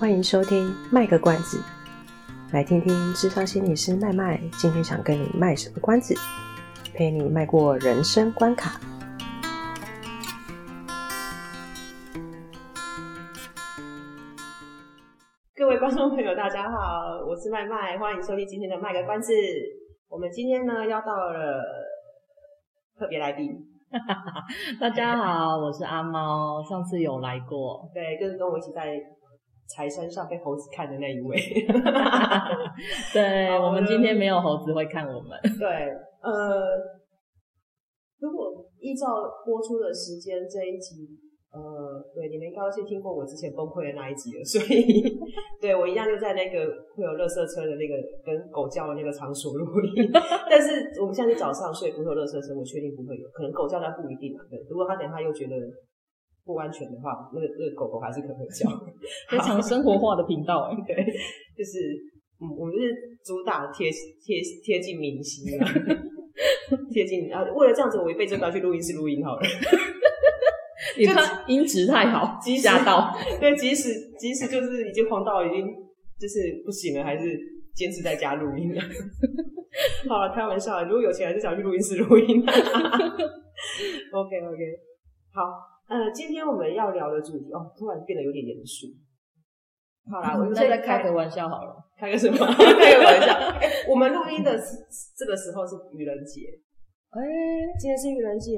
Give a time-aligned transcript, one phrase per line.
[0.00, 1.62] 欢迎收听卖个关子，
[2.52, 6.14] 来听听智商心理师麦麦今天想跟你卖什么关子，
[6.94, 8.80] 陪你迈过人生关卡。
[15.54, 19.32] 各位观众朋友，大家好，我是麦麦，欢迎收听今天的卖个关子。
[20.08, 21.62] 我们今天呢，要到了
[22.98, 23.52] 特别来宾。
[24.80, 28.98] 大家好，我是阿猫，上次有来过，对，就是跟我一起在。
[29.66, 31.36] 柴山上被猴子看的那一位，
[33.12, 35.38] 对， 我们今天没有猴子会看我们。
[35.58, 35.66] 对，
[36.20, 36.60] 呃，
[38.20, 39.06] 如果依照
[39.44, 41.08] 播出的时间，这一集，
[41.50, 41.58] 呃，
[42.14, 45.00] 对，你们应该是听过我之前崩溃的那一集了，所以，
[45.60, 46.60] 对我一样就在那个
[46.94, 50.12] 会有垃圾车的那个跟狗叫的那个场所录音。
[50.50, 54.44] 但是我们现在是早上，所以不会有垃圾车，我确定不会有，可能狗叫但不一定啊。
[54.50, 55.56] 对，如果他等下又觉得。
[56.44, 58.68] 不安全的话，那个那个狗狗还是可能会叫，
[59.30, 60.94] 非常生活化的频道哎， 对，
[61.56, 61.78] 就是
[62.40, 63.90] 嗯，我们是主打贴
[64.22, 65.64] 贴贴近明星啊，
[66.92, 69.42] 贴近啊，为了这样子，我一辈子都要去录音室录音好了。
[70.98, 75.66] 你看音质太好，吓到，对，即使即使就是已经黄到已经
[76.20, 77.38] 就是不行了，还是
[77.74, 78.82] 坚持在家录音了。
[80.08, 82.44] 好了，开玩笑，如果有钱还是想去录音室录音。
[84.12, 84.58] OK OK，
[85.32, 85.73] 好。
[85.88, 88.86] 呃，今天我们要聊的主题哦，突然变得有点严肃。
[90.10, 92.36] 好啦，我们再开个玩笑好了，开个什么？
[92.38, 93.36] 开个玩笑。
[93.88, 94.78] 我们录音的是
[95.16, 96.40] 这个时候是愚人节，
[97.10, 98.56] 哎、欸，今天是愚人节，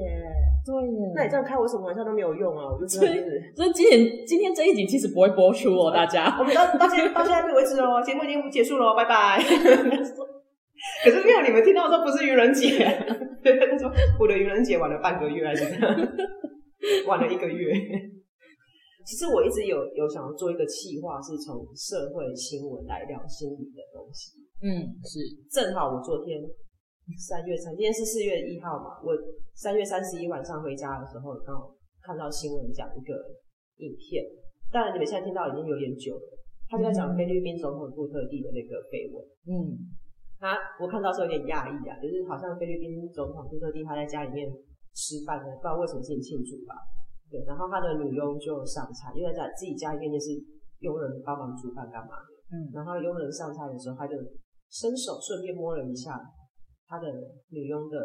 [0.65, 1.11] 对耶。
[1.15, 3.53] 那你这样开我什么玩笑都没有用啊，我就真的是。
[3.55, 6.35] 所以今天今天这一集其实不会播出哦， 大家。
[6.39, 9.37] 我们到到现在到现在为止哦，节目已经结束了，拜拜。
[11.03, 12.77] 可是没有你们听到说不是愚人节，
[13.43, 15.95] 对，他说我的愚人节玩了半个月还是这样。
[17.07, 17.73] 晚了一个月。
[19.07, 24.35] 其实我一直有有想要做一个企划，是从社会新闻来聊心理的东西。
[24.59, 25.23] 嗯，是。
[25.47, 26.43] 正好我昨天
[27.15, 28.99] 三月三，今天是四月一号嘛。
[28.99, 29.15] 我
[29.55, 31.71] 三月三十一晚上回家的时候，刚好
[32.03, 33.15] 看到新闻讲一个
[33.77, 34.25] 影片。
[34.73, 36.27] 当然你们现在听到已经有点久了。
[36.67, 39.23] 他就在讲菲律宾总统杜特地的那个绯闻。
[39.47, 39.87] 嗯。
[40.37, 44.51] 他我看到时候有点讶异啊，就是好像菲律宾总统杜特地他在家里面。
[44.97, 46.73] 吃饭呢，不知道为什么自己庆祝吧？
[47.29, 50.33] 对，然后他的女佣就上菜，因为在自己家里面就是
[50.79, 52.33] 佣人帮忙煮饭干嘛的。
[52.49, 54.17] 嗯，然后佣人上菜的时候，他就
[54.71, 56.17] 伸手顺便摸了一下
[56.87, 57.05] 他的
[57.53, 57.99] 女佣的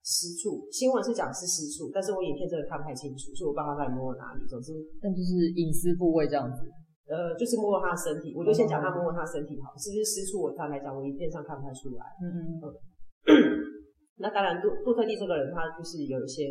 [0.00, 0.64] 私处。
[0.72, 4.46] 新闻是讲是私处，但是我影片真的看不太清楚，所以我不知道他在摸了哪里。
[4.48, 6.64] 总之，但就是隐私部位这样子。
[7.10, 10.40] 呃，就是摸了他的身体，我就先讲他摸了他身体好，是不是私处？
[10.40, 12.06] 我看来讲，我影片上看不太出来。
[12.22, 13.73] 嗯嗯嗯。
[14.16, 16.46] 嗯那当然，杜杜特地这个人，他就是有一些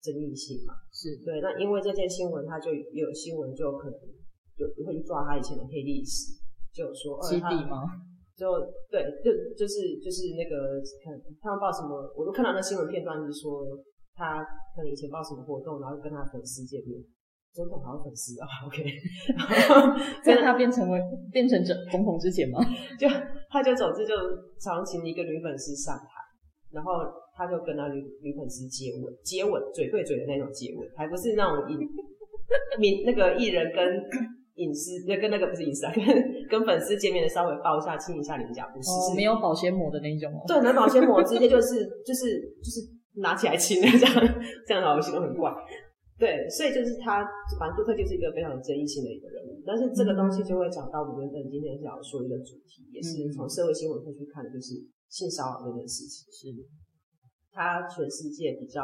[0.00, 0.74] 争议性嘛。
[0.92, 1.40] 是对。
[1.40, 3.98] 那因为这件新闻，他就有新闻就可能
[4.56, 6.38] 就会去抓他以前的黑历史，
[6.72, 7.82] 就说基地吗？
[8.38, 8.46] 就
[8.88, 11.12] 对，就就是就是那个看
[11.42, 13.66] 他们报什么，我都看到那新闻片段，就是说
[14.14, 14.40] 他
[14.76, 17.02] 可能以前报什么活动，然后跟他粉丝见面，
[17.52, 18.86] 总统好像粉丝啊，OK，
[20.22, 21.00] 在他变成为
[21.32, 22.62] 变成总总统之前吗？
[22.96, 23.08] 就
[23.50, 24.14] 他就总之就
[24.62, 26.06] 常请一个女粉丝上台。
[26.72, 26.92] 然后
[27.34, 31.78] 他就跟那女女粉丝接吻，接吻嘴对嘴的那种接吻，还不是那种影
[32.78, 33.82] 名那个艺人跟
[34.54, 36.04] 隐私，那跟那个不是隐私啊，跟
[36.48, 40.44] 跟粉丝见面的稍微抱一下亲一下脸颊，不是，哦，是没有保鲜膜的那种哦。
[40.46, 42.80] 对，没保鲜膜直接就是就是就是
[43.20, 44.14] 拿起来亲这样
[44.66, 45.50] 这样好像都很怪。
[46.18, 47.24] 对，所以就是他，
[47.58, 49.56] 反正杜特就是一个非常有争议性的一个人物。
[49.64, 54.74] 但是这个东西就会讲到我们原本今天想要说一个主题，也是从社会新闻会去看的，就是。
[55.10, 56.46] 性骚扰这件事情是，
[57.50, 58.80] 他全世界比较，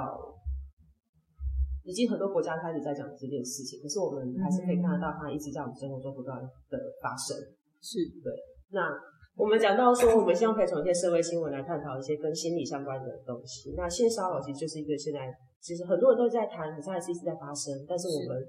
[1.84, 7.38] 已经很多国家开始在讲这件事情，可是我们还是可以看得到，他一直在我们生活中不断的发生。
[7.80, 8.34] 是对。
[8.70, 8.90] 那
[9.36, 13.72] 我们讲到说，我们希望可以从一些社会新闻来探讨一些跟心理相关的东西。
[13.76, 17.72] 那性骚扰其实就是一个现在，其实很多人都在谈，可是还是一直在发生。
[17.86, 18.42] 但是我们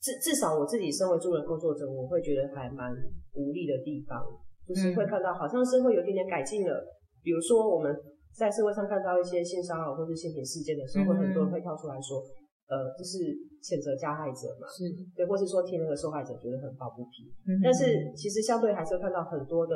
[0.00, 2.90] 至至少我自己身为助人工作者，我会觉得还蛮
[3.34, 4.24] 无力的地方，
[4.66, 6.82] 就是会看到好像社会有一点点改进了。
[7.22, 7.94] 比如说我们
[8.34, 12.22] 在社会上看到一些性骚扰或是性侵事件的时候，会、嗯、很多人会跳出来说，
[12.68, 14.84] 呃，就是谴责加害者嘛，是
[15.16, 17.26] 对，或是说替那个受害者觉得很抱不平。
[17.48, 19.74] 嗯、但是其实相对还是会看到很多的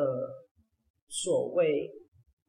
[1.08, 1.90] 所谓，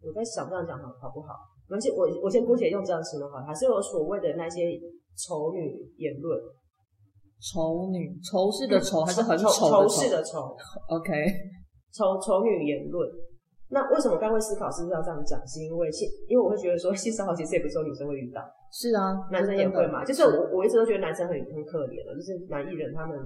[0.02, 1.34] 我在想这样讲好好不好？
[1.70, 4.78] 而且我我先姑且用这样形容好，还是有所谓的那些
[5.16, 6.38] 丑女言论，
[7.40, 10.56] 丑女仇视的仇、嗯、还是很丑仇视的仇
[10.90, 11.14] ？OK，
[11.92, 13.10] 丑丑女言论。
[13.70, 15.40] 那为什么刚会思考是不是要这样讲？
[15.48, 18.42] 是因为性，因为我会觉得说性骚扰其实也不是说女生会遇到，
[18.72, 20.04] 是啊，男生也会嘛。
[20.04, 23.18] 就是我我一直都觉得男生很很可怜的，就是男艺人他们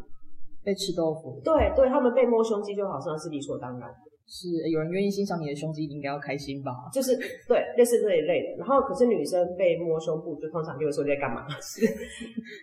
[0.64, 3.90] 被吃豆腐，对对，他们被摸胸肌就好像是理所当然。
[4.28, 6.72] 是有人愿意欣赏你的胸肌，你应该要开心吧？
[6.92, 7.16] 就是
[7.48, 8.58] 对，类似这一类的。
[8.58, 11.46] 然后，可是女生被摸胸部，就通常就会说你在干嘛？
[11.62, 11.86] 是，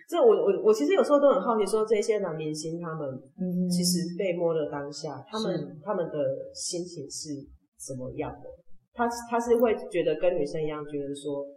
[0.09, 3.07] 这我我我其实有时候都很好奇，说这些男明星他们，
[3.39, 6.17] 嗯，其实被摸的当下，他们他们的
[6.53, 7.31] 心情是
[7.79, 8.49] 什么样的？
[8.93, 11.47] 他他是会觉得跟女生一样，觉得说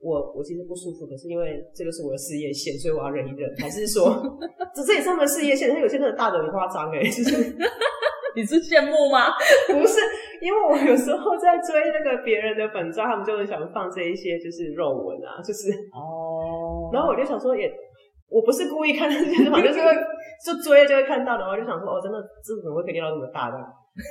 [0.00, 4.10] 我我其实不舒服，可是因为这个是我的事业线，所以我要忍一忍，还是说
[4.74, 5.70] 这这也是他们的事业线？
[5.70, 7.56] 他有些真的大的很夸张哎，就是。
[8.34, 9.32] 你是羡慕吗？
[9.68, 10.00] 不是，
[10.40, 16.90] 因为我有时候在追那个别人的粉照，他们就会想放这一些就是肉文啊，就是哦。
[16.92, 17.72] 然后我就想说也，也
[18.28, 19.92] 我不是故意看这些，反正就是会
[20.44, 23.56] 就追就会看到的，然后就想说哦，真的这怎么会可以练到这么大的？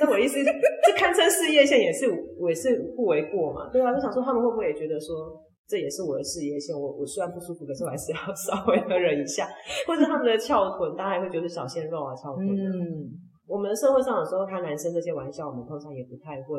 [0.00, 0.38] 那我意思，
[0.86, 2.06] 这堪称事业线，也是
[2.38, 3.68] 我也是不为过嘛。
[3.72, 6.70] 对啊，就想说他们会不会也觉得说这也是我的事业线？
[6.74, 9.48] 我我虽然不舒服，可是我还是要稍微的 忍一下，
[9.86, 12.46] 或者他们的翘臀，大家也会觉得小鲜肉啊，翘臀。
[12.46, 13.10] 嗯。
[13.52, 16.58] 我们社会上有时候开男生这些玩笑，我们通常也不太会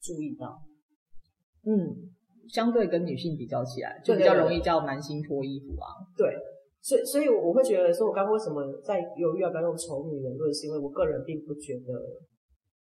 [0.00, 0.62] 注意到。
[1.66, 1.90] 嗯，
[2.46, 5.90] 相对跟女性比较起来，就比较容易叫男性脱衣服啊。
[6.16, 6.32] 对，
[6.80, 11.98] 所以所以我会觉得说，我刚刚为什么在犹豫要不要用丑女人论，是因为我个人并不觉得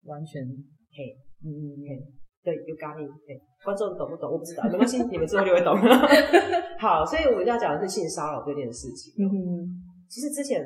[0.04, 0.46] 完全
[0.94, 2.06] 嘿，嗯嗯嘿，
[2.44, 4.32] 对，有咖喱嘿，观众懂不懂？
[4.32, 5.74] 我不知道，没关系，你们之后就会懂。
[6.78, 9.12] 好，所以我们要讲的是性骚扰这件事情。
[9.18, 9.36] 嗯哼，
[10.08, 10.64] 其实之前。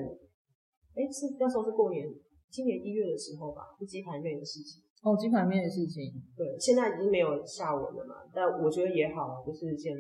[0.99, 2.03] 哎，是那时候是过年，
[2.51, 4.83] 今年一月的时候吧，是鸡排面的事情。
[5.01, 6.11] 哦，鸡排面的事情。
[6.35, 8.15] 对，现在已经没有下文了嘛。
[8.35, 9.95] 但我觉得也好，就是先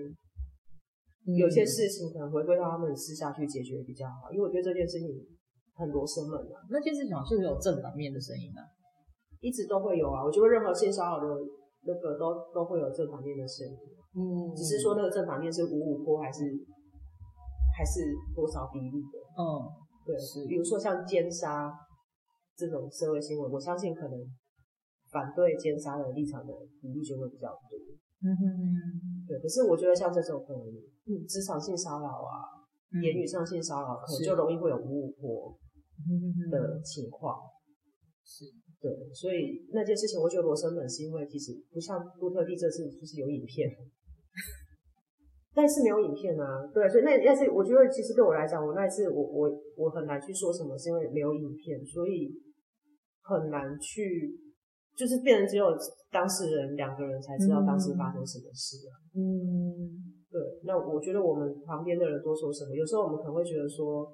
[1.23, 5.07] 有些事情可能回归到他们私下去解决比较好，因为我觉得这件事情
[5.75, 6.59] 很多生门啊。
[6.69, 8.67] 那件事情是不是有正反面的声音啊？
[9.39, 10.25] 一直都会有啊。
[10.25, 11.39] 我觉得任何性骚扰的
[11.87, 13.77] 那个都都会有正反面的声音。
[14.19, 16.43] 嗯，只是说那个正反面是五五波还是
[17.77, 18.03] 还是
[18.35, 19.15] 多少比例的？
[19.39, 19.87] 嗯。
[20.05, 21.71] 对，是，比如说像奸杀
[22.55, 24.19] 这种社会新闻，我相信可能
[25.11, 27.77] 反对奸杀的立场的比例就会比较多。
[28.21, 29.39] 嗯哼哼，对。
[29.39, 30.61] 可是我觉得像这种可能，
[31.07, 35.57] 嗯，职场性骚扰啊，嗯、言语上性骚扰，可能就容易会有五五波
[36.51, 37.39] 的情况。
[38.25, 38.45] 是，
[38.81, 38.91] 对。
[39.13, 43.69] 所以那件事情，我觉得罗生门是因为其实不像杜特地这次就是有影片。
[45.59, 52.31] 但是没有影片啊，对，所以那但是我觉得其实对我来讲，我那一次我我我很难去说什么，是因为没有影片，所以
[53.23, 54.39] 很难去，
[54.95, 55.65] 就是变成只有
[56.09, 58.95] 当事人两个人才知道当时发生什么事啊。
[59.19, 59.99] 嗯，
[60.31, 64.07] 对，那我觉得我们旁边的人多说什么，有时候我们可能会觉得说，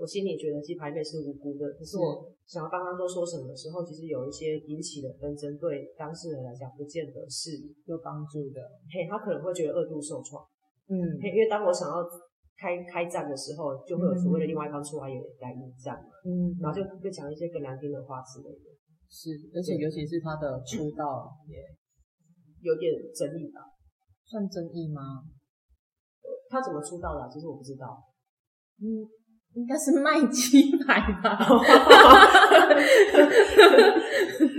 [0.00, 8.64] 我心里觉得鸡排妹是无辜的，可是我想要帮他多说什么的时候，其实有一些引起的纷争，对当事人来讲不见得是有帮助的。
[8.88, 10.40] 嘿，他可能会觉得二度受创。
[10.88, 12.00] 嗯，嘿因为当我想要
[12.56, 16.08] 开开战的时候，就会有所谓的另外一方出来也来应战嘛。
[16.24, 18.72] 嗯，然后就会讲一些更难听的话之类的。
[19.12, 21.60] 是，而且尤其是他的出道也
[22.62, 23.60] 有点争议吧？
[24.24, 25.28] 算争议吗？
[26.48, 27.28] 他怎么出道的？
[27.28, 28.00] 其实我不知道。
[28.80, 29.04] 嗯，
[29.54, 31.38] 应该是卖鸡排吧。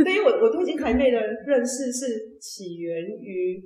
[0.03, 1.17] 对于我，我对鸡排妹的
[1.47, 3.61] 认识是起源于。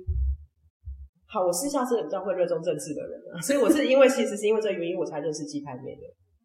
[1.28, 6.02] 好，我私下是比较会热衷政治的人啊，所以我是因为其实是因为这个原因我才认识鸡排妹的，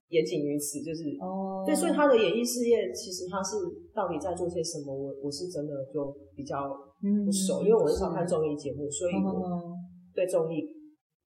[0.10, 3.56] 言仅于此，就是哦，对，所以他的演艺事业其实他是
[3.94, 6.68] 到底在做些什么，我我是真的就比较
[7.24, 9.78] 不熟，嗯、因为我很少看综艺节目，所以我
[10.14, 10.66] 对综艺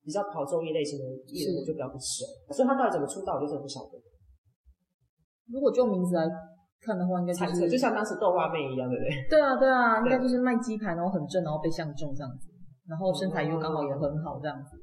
[0.06, 3.98] 比较跑综艺类型的艺人我就比较不熟，所以他到底怎么出道，我就真的不晓得。
[5.50, 6.30] 如果就名字来
[6.80, 9.10] 看的话，应该就是就像当时豆花妹一样，对不对？
[9.34, 12.54] 对啊，对啊，应该就是卖鸡排，然后很正，然后被相中这样子。
[12.86, 14.78] 然后身材又刚好也很好，这样子。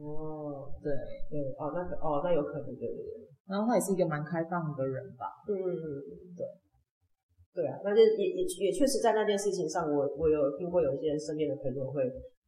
[0.00, 0.88] 哦，对
[1.28, 3.28] 对，哦，那个，哦，那有可能，对对对。
[3.46, 5.28] 然后他也是一个蛮开放的人吧。
[5.46, 5.52] 嗯，
[6.34, 6.48] 对。
[7.52, 12.00] 对啊，那就也也也确实在那件事情上，我我有听过有一些身边的朋友会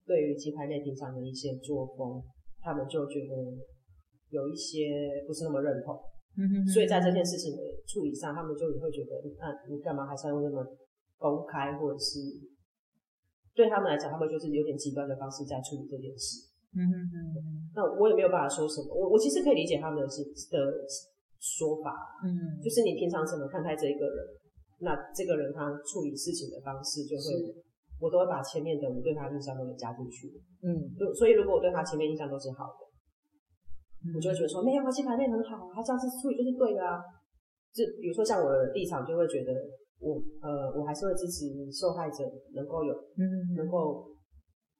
[0.06, 2.23] 对于鸡排妹平常的一些作风，
[2.61, 3.34] 他们就觉得
[4.30, 5.94] 有一些不是那么认同。
[6.37, 6.66] 嗯哼。
[6.66, 10.64] 所以在这件事情的处理上，他们就会觉得，那你干嘛还是要用那么
[11.16, 12.20] 公开或者是？
[13.54, 16.42] 对他们来讲，他们就是有点极端的方式在处理这件事。
[16.75, 17.70] 嗯哼哼。
[17.75, 18.92] 那我也没有办法说什么。
[18.92, 20.58] 我我其实可以理解他们的的
[21.38, 21.94] 说法。
[22.26, 22.58] 嗯。
[22.61, 24.26] 就是你平常怎么看待这一个人，
[24.80, 27.62] 那这个人他处理事情的方式就会，是
[28.04, 30.28] 我都会把前面的我对他印象都给加进去。
[30.61, 30.92] 嗯。
[30.92, 32.84] 就所以，如果我对他前面印象都是好的，
[34.04, 37.00] 嗯、我就会觉得说，没有，啊，这排练很好，他这样子处理就是对的啊。
[37.73, 39.50] 就比如说像我的立场，就会觉得。
[40.04, 43.25] 我呃，我还是会支持受害者能够有，嗯，
[43.56, 44.04] 能够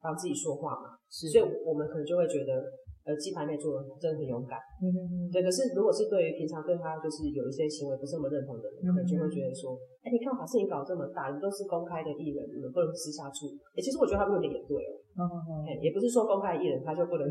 [0.03, 0.99] 帮自己说话嘛。
[1.09, 2.61] 是，所以我们可能就会觉得，
[3.05, 4.57] 呃，鸡排妹做的真的很勇敢。
[4.81, 5.15] 嗯嗯嗯。
[5.29, 13.61] 对，可是如果是对于平常对他就是有一些行为不是那么认同的人，可能就会觉得说，哎、欸，你看把事情搞这么大，你都是公开的艺人，你们不能私下处理。
[13.77, 15.21] 哎、欸，其实我觉得他们有点也对哦。
[15.21, 15.79] 嗯嗯嗯。
[15.85, 17.25] 也不是说公开艺人他就不能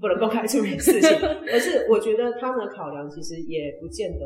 [0.00, 1.08] 不能公开处理事情，
[1.48, 4.24] 而是我觉得他们的考量其实也不见得。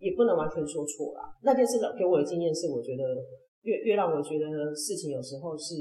[0.00, 1.28] 也不能完全说错啦。
[1.44, 3.04] 那件事的给我的经验是，我觉得
[3.60, 5.74] 越越让我觉得事情有时候是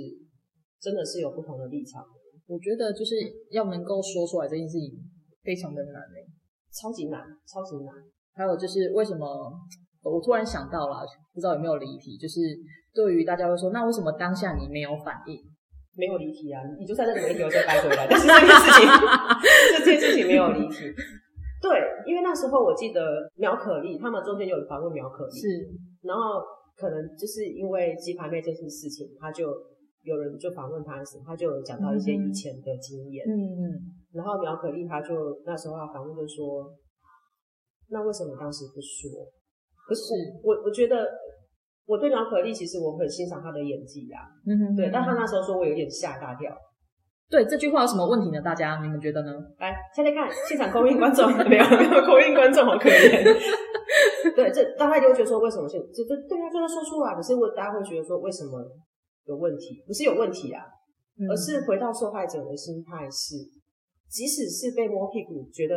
[0.75, 2.03] 真的是有不同的立场。
[2.49, 3.13] 我觉得就是
[3.51, 4.89] 要能够说出来这件事情
[5.43, 6.25] 非常的难诶，
[6.73, 7.93] 超级难，超级难。
[8.33, 9.53] 还有就是为什么
[10.01, 12.41] 我突然想到了，不知道有没有离题，就是
[12.91, 15.37] 对于大家会说，那为什么当下你没有反应？
[15.95, 18.07] 没有离题啊，你就在这里面留着待回来。
[18.09, 18.89] 但是这件事情，
[19.77, 20.89] 这件事情没有离题。
[21.61, 21.69] 对，
[22.07, 25.47] 因为那时候我记得苗可丽他们中间有访问苗可丽，是，
[26.01, 26.41] 然后
[26.77, 29.51] 可能就是因为鸡排妹这件事情，他就
[30.09, 33.61] 有人就访问他的时候，他就有讲到一些以前的经验，嗯嗯，
[34.11, 35.13] 然后苗可丽他就
[35.45, 36.73] 那时候要访问就说，
[37.89, 39.29] 那为什么当时不说？
[39.87, 40.01] 可是
[40.43, 41.05] 我我觉得
[41.85, 46.49] 我对苗可丽其实我很欣赏她的演技呀、啊，嗯哼，对，但他那时候说我有点吓大跳。
[47.29, 48.41] 对这句话有什么问题呢？
[48.41, 49.31] 大家你们觉得呢？
[49.59, 53.21] 来，猜猜看，现场空音观众没有没有空音观众好可怜。
[54.35, 57.13] 对，这大家就会觉得说，为什么现这这对啊，就要说出来。
[57.13, 58.57] 可是我大家会觉得说，为什么
[59.29, 59.83] 有问题？
[59.85, 60.65] 不是有问题啊，
[61.19, 63.37] 嗯、而是回到受害者的心态是，
[64.09, 65.75] 即使是被摸屁股，觉得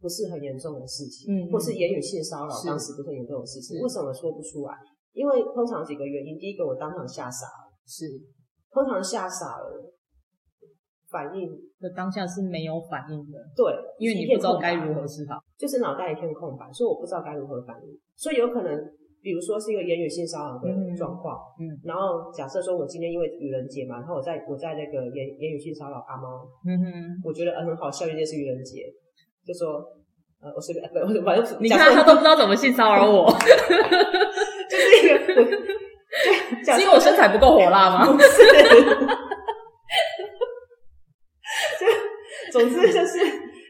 [0.00, 4.74] 不是很严重的事情，嗯，或是言语性骚扰，当时不是很严重的事情，为什么说不出来？
[5.12, 8.06] 因为通常几个原因，第一个我当场吓傻了，是
[8.70, 9.92] 通常吓傻了。
[11.12, 18.00] 反应的当下是没有反应的，对，因为你不知道该如何是好，就是脑袋一片空白，所以我不知道该如何反应。
[18.16, 18.72] 所以有可能，
[19.22, 26.84] 比如说是一个言语性骚扰的状况，嗯，嗯，然后假设说我今天因为愚人节嘛，然后我在我在那个言言语性骚扰阿猫，嗯哼，
[27.24, 28.82] 我觉得很好笑，因为是愚人节，
[29.46, 29.78] 就说
[30.42, 33.30] 呃我随便，我反正你看他都不知道怎么性骚扰我，
[34.68, 35.18] 就是一个，
[36.74, 38.06] 是因为我身材不够火辣吗？
[38.12, 38.26] 不是。
[41.78, 41.86] 就
[42.60, 43.18] 总之就是，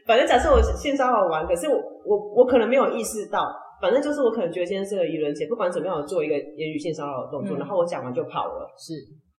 [0.05, 8.73] 反正假设我性骚扰完，可是我我我可能没有意识到，反正就是我可能觉得今天是个愚人节，不管怎么样，我做一个言语性骚扰的动作，嗯、然后我讲完就跑了。
[8.77, 8.93] 是，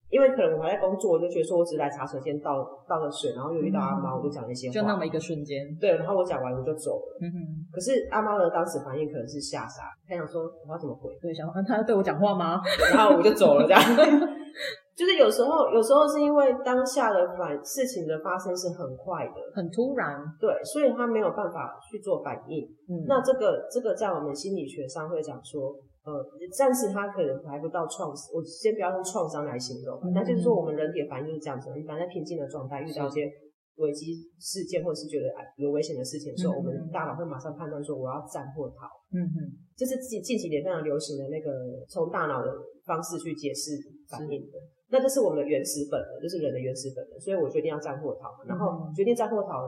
[0.10, 5.64] 因为可能我还在工作，我就觉得说我只是来茶水间倒倒个水，然后又遇到阿猫，我就讲那些话，就那么一个瞬间。
[5.80, 7.20] 对，然后我讲完我就走了。
[7.22, 7.38] 嗯哼。
[7.72, 11.10] 可是阿猫的当时反应可能是吓傻，他想说我要怎么回？
[11.22, 12.60] 对，想说他要对我讲话吗？
[12.94, 13.82] 然后我就走了，这样。
[14.96, 22.64] 就是有时候，有时候是因为当下的反事情的发生是很快的，很突然，对，所以他没有办法去做反应。
[22.88, 25.74] 嗯，那这个这个在我们心理学上会讲说，
[26.06, 26.24] 呃，
[26.56, 33.26] 暂时他可能还不到创伤，我先不要用创伤来形容，那、嗯、就是说我们人体的反应就是这样子，你反正在平静的状态遇到一些
[33.78, 35.26] 危机事件或者是觉得
[35.58, 38.86] 有危险的事情的时候，嗯、我们大脑会马上判断说我要战或逃。
[39.12, 39.38] 嗯哼，
[39.76, 41.50] 这是近近几年非常流行的那个
[41.90, 42.52] 从大脑的
[42.86, 43.72] 方式去解释
[44.10, 44.58] 反应的。
[44.90, 48.30] 那这是我们的原始本能，就是人的原始本能，所以我决定要战或逃。
[48.46, 49.66] 然后决定战或逃，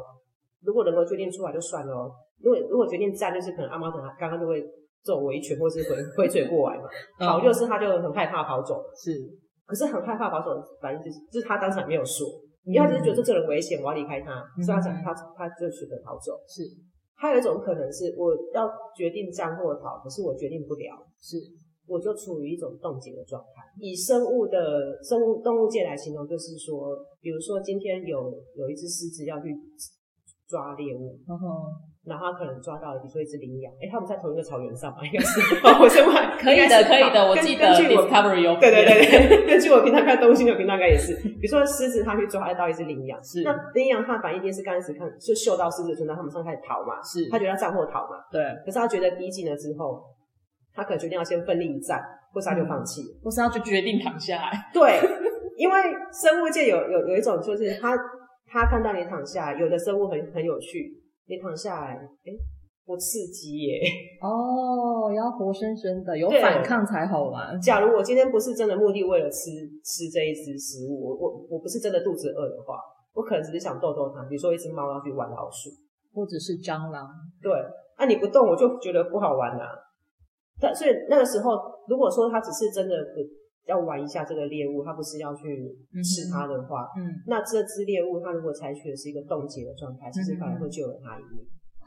[0.61, 2.11] 如果能够决定出来就算了哦。
[2.41, 4.63] 如果如果决定战，就是可能阿猫可能刚刚就会
[5.01, 6.83] 揍我一拳，或是回回嘴过来嘛。
[7.17, 9.13] 逃就是他就很害怕跑走，是。
[9.65, 12.27] 可是很害怕跑走，反正就是就是他当场没有说，
[12.65, 16.41] 因为他就是觉得这人危险，我要离开他，所以他他他就选择逃走。
[16.47, 16.63] 是。
[17.17, 20.97] 还有一种可能是我要决定战或逃，可是我决定不了。
[21.21, 21.37] 是。
[21.87, 23.61] 我就处于一种冻结的状态。
[23.79, 29.55] 以生物的生物动物界来形容，就是说，比如说今天有有一只狮子要去
[30.47, 31.69] 抓猎物，然后
[32.05, 35.39] 然后他可能抓到了，比如说一只羚羊，哎，他们在同一个草原上嘛，应该是。
[35.81, 37.65] 我先问， 可以的，可以的，我记得。
[37.65, 41.15] 根据我 Discovery 有，对对对对，根据我平常看动物星球频道应该也是。
[41.41, 43.41] 比如说狮子，它去抓到一只羚羊，是。
[43.43, 47.29] 那羚羊它反应一定是刚开始看就嗅到狮子的存在，它们上开始逃嘛，是。
[47.29, 48.41] 它觉得要战或逃嘛，对。
[48.65, 50.01] 可是它觉得逼近了之后。
[50.77, 54.51] 他可能决定要先奋力一战，或是他就放弃，或是他就决定躺下来。
[54.75, 54.99] 对，
[55.55, 55.73] 因为
[56.11, 57.95] 生物界有有有一种，就是他
[58.45, 60.91] 他看到你躺下来，有的生物很很有趣，
[61.27, 62.29] 你躺下来，哎，
[62.85, 63.81] 不刺激耶。
[64.21, 67.59] 哦，要活生生的，有反抗才好玩。
[67.59, 69.49] 假如我今天不是真的目的为了吃
[69.83, 72.77] 吃这一只食物，我我我不是真的肚子饿的话，
[73.13, 74.23] 我可能只是想逗逗它。
[74.29, 75.69] 比如说一只猫要去玩老鼠，
[76.13, 77.09] 或者是蟑螂。
[77.41, 77.51] 对，
[77.95, 79.65] 啊你不动，我就觉得不好玩啊。
[80.61, 81.51] 但所以那个时候，
[81.87, 82.95] 如果说它只是真的
[83.67, 91.41] 要玩一下这个猎物，他不是要去吃它的话，嗯，嗯，那这只猎物它如果采取的是一个冻结的状态，其实反而会救了它一命。
[91.41, 91.85] 哦，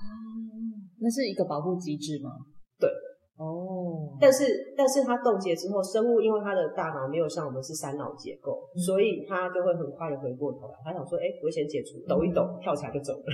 [1.01, 2.31] 那是一个保护机制吗？
[2.79, 2.89] 对，
[3.37, 13.23] 哦，但是但是它冻结之后，生物因为它的大脑没有像我们是三脑结构，嗯、所以它就会很快的回过头来，它想说，哎、欸，危险解除，抖一抖，嗯、跳起来就走了。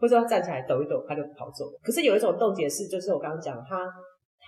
[0.00, 1.78] 或者他站起来抖一抖，他就跑走了。
[1.82, 3.86] 可是有一种冻结是，就是我刚刚讲，他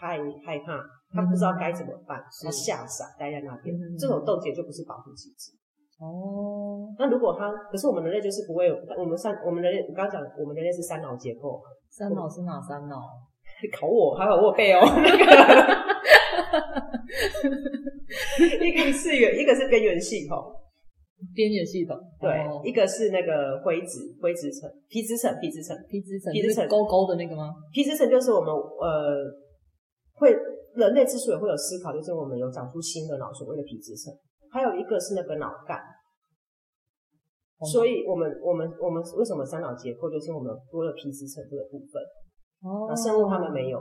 [0.00, 0.16] 太
[0.46, 0.80] 害怕，
[1.14, 3.76] 他不知道该怎么办，嗯、他吓傻待在那边。
[3.76, 5.52] 嗯、这种冻结就不是保护机制。
[6.00, 6.88] 哦。
[6.98, 11.62] 那如果他，可是我们人类就是不会有，我们三，我们人类，我刚刚讲，我们人类是三脑结构。
[11.90, 12.96] 三脑是哪三脑？
[13.62, 14.80] 你 考我，还好我背哦。
[14.82, 15.02] 那
[18.58, 20.38] 个，一个是圆，一个是边缘系统。
[21.36, 27.54] 边缘系统对，哦、一个是那个灰质灰质层皮质层皮质层皮质层皮质层勾勾的那个吗？
[27.72, 29.22] 皮质层就是我们呃
[30.14, 30.34] 会
[30.74, 34.12] 人类之所以会有思考，就是我们有长出新的脑，所谓的皮质层。
[34.50, 35.78] 还有一个是那个脑干，
[37.58, 42.02] 哦、所以我们我们我们为什么三脑结构，就是我们多了皮质层这个部分。
[42.62, 43.78] 哦，那生物他们没有。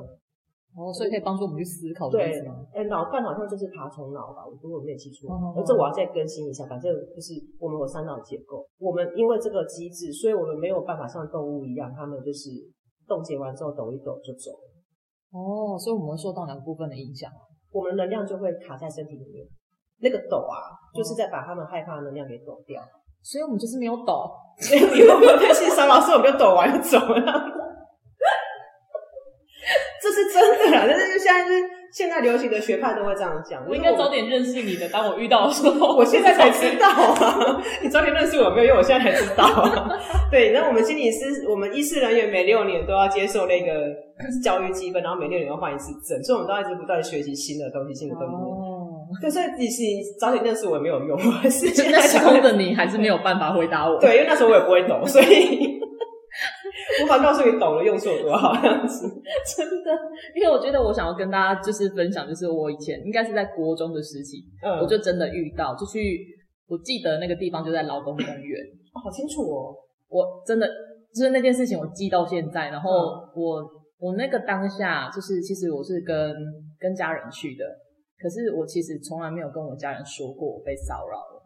[0.73, 2.31] 哦，所以可以帮助我们去思考，对，
[2.71, 4.47] 哎，脑干好像就是爬虫脑吧？
[4.47, 6.65] 我如果没有记错，那这我要再更新一下。
[6.65, 12.47] 反正就是我们有三脑结构，我们因为这个机制，所以我们没有办法像动物一样，他们就是
[13.05, 14.70] 冻结完之后抖一抖就走了。
[15.31, 17.31] 哦，所以我们会受到哪个部分的影响？
[17.71, 19.47] 我们能量就会卡在身体里面，
[20.01, 22.83] 那个抖啊，就是在把他们害怕的能量给抖掉。
[23.23, 26.11] 所以我们就是没有抖，所以你有没有担心沙老师？
[26.11, 27.21] 我们就抖完就走了。
[30.01, 33.63] 这是真的啦，但是现在是现在流行的学派都会这样讲。
[33.69, 37.61] 我应该早点认识你的，当我遇到的时候，我现在才知道啊。
[37.81, 39.87] 你早点认识我没有用，我现在才知道啊。
[40.31, 43.93] 对，那我们心理师，我们医师人员每六年都要接受那个
[44.41, 48.33] 教育积分，然后每六年要换一次证，所以我们都要一直不断学习新的东西，新的东西。
[48.33, 53.99] 哦，对，所以你你早点认识我也没有用，我是现在时空的你还是没有办法回答我。
[53.99, 55.79] 对，因为那时候我也不会懂，所以。
[57.03, 59.05] 无法告诉你懂了用处有多好，这样子
[59.55, 59.91] 真的。
[60.35, 66.19] 因为我觉得我想要跟大家就是分享，就是我以前应该是在国中的时期，嗯，我就真的遇到，就去，
[66.67, 68.59] 我记得那个地方就在劳工公园，
[68.93, 69.75] 哦，好清楚哦。
[70.11, 70.67] 我真的
[71.15, 72.67] 就是那件事情，我记到现在。
[72.69, 72.91] 然后
[73.33, 76.35] 我、嗯、我那个当下，就是其实我是跟
[76.77, 77.63] 跟家人去的，
[78.19, 81.41] 可是我其实从来没有跟我家人说过我被骚扰了。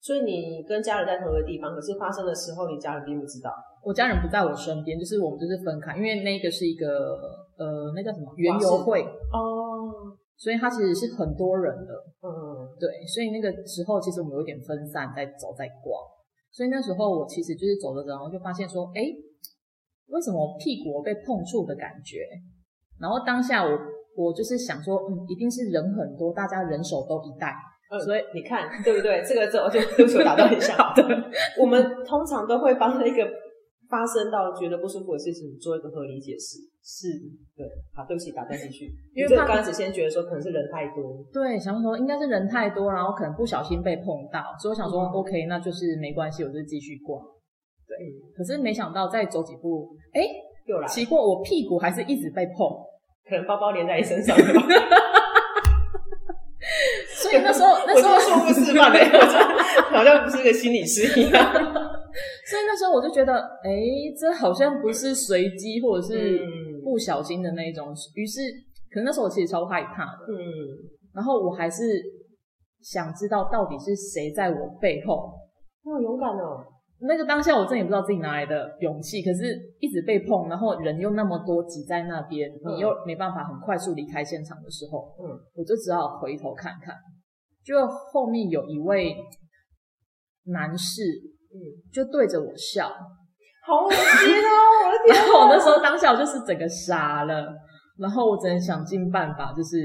[0.00, 3.52] 所以你跟家人在同一个地方，可是发生的时候，你家人并不知道。
[3.84, 7.18] 我家人不在我身边，就是我们就是分开，因为那个是一个
[7.58, 12.30] 呃，那叫什么园游会哦，所以它其实是很多人的，嗯，
[12.78, 15.98] 对，所以那个时候其实我们有点分散在走在逛，
[16.58, 18.98] 所以那时候我其实就是走着走，然后就发现说，哎，
[20.08, 22.26] 为什么屁股被碰触的感觉？
[22.98, 23.70] 然后当下我
[24.16, 27.54] 我就是想说，嗯，一定是人很多，大家人手都一袋。
[27.92, 29.22] 嗯，所以你看，对不对？
[29.22, 30.74] 这个这我就对不起，我打断一下。
[30.98, 31.04] 对，
[31.60, 33.30] 我们通常都会帮那个
[33.88, 36.58] 发生到觉得不舒服的事情做一个合理解释。
[36.82, 37.08] 是，
[37.56, 37.66] 对。
[37.94, 38.86] 好，对不起，打断继续。
[39.14, 41.24] 因为刚开始先觉得说可能是人太多。
[41.32, 47.20] 对，想说应该是人太多，然后可能不小心被碰到，所以我想说、嗯、OK，那就是没关系，我就继续逛。
[47.86, 47.96] 对。
[48.36, 50.22] 可是没想到再走几步，哎，
[50.66, 50.86] 又来。
[50.86, 52.68] 奇怪，我屁股还是一直被碰，
[53.28, 54.36] 可能包包连在你身上。
[57.16, 58.98] 所以那时候，那时候 我说不示范的，
[59.90, 61.87] 好像不是个心理师一样。
[62.48, 66.40] 所以那时候我就觉得，哎、欸，这好像不是随机或者是
[66.82, 67.94] 不小心的那种。
[68.14, 68.40] 于是，
[68.90, 70.24] 可能那时候我其实超害怕的。
[70.32, 70.36] 嗯。
[71.14, 72.00] 然后我还是
[72.80, 75.32] 想知道到底是谁在我背后。
[75.84, 76.64] 好勇敢哦！
[77.00, 86.94] 那个当下我真的也不知道自己哪来的勇气，可是一直被碰，然后人又那么多挤在那边，嗯、你又没办法很快速离开现场的时候，嗯，我就只好回头看看，
[87.64, 89.14] 就后面有一位
[90.46, 91.02] 男士，
[91.50, 91.56] 嗯，
[91.92, 92.88] 就对着我笑，
[93.66, 94.52] 好恶心哦！
[94.84, 97.54] 我的 天，然后我那时候当下我就是整个傻了，
[97.98, 99.76] 然后我只能想尽办法，就是